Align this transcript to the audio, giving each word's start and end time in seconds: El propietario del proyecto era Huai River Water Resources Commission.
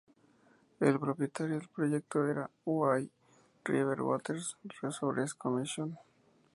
El 0.79 0.99
propietario 0.99 1.59
del 1.59 1.67
proyecto 1.69 2.25
era 2.25 2.49
Huai 2.65 3.11
River 3.63 4.01
Water 4.01 4.41
Resources 4.81 5.35
Commission. 5.35 5.95